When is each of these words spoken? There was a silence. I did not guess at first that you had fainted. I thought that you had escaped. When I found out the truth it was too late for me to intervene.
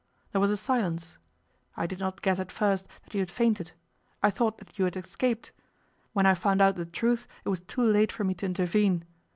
There 0.31 0.41
was 0.41 0.49
a 0.49 0.57
silence. 0.57 1.19
I 1.77 1.85
did 1.85 1.99
not 1.99 2.23
guess 2.23 2.39
at 2.39 2.51
first 2.51 2.87
that 3.03 3.13
you 3.13 3.19
had 3.19 3.29
fainted. 3.29 3.73
I 4.23 4.31
thought 4.31 4.57
that 4.57 4.79
you 4.79 4.85
had 4.85 4.97
escaped. 4.97 5.51
When 6.13 6.25
I 6.25 6.33
found 6.33 6.59
out 6.59 6.75
the 6.75 6.87
truth 6.87 7.27
it 7.45 7.49
was 7.49 7.59
too 7.59 7.83
late 7.83 8.11
for 8.11 8.23
me 8.23 8.33
to 8.33 8.47
intervene. 8.47 9.03